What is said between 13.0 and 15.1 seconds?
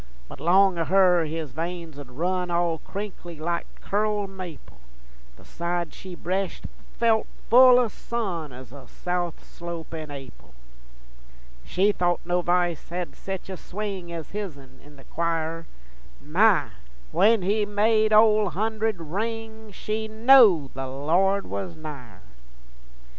sech a swing Ez hisn in the